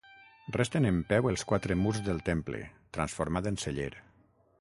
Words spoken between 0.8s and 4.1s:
en peu els quatre murs del temple, transformat en celler.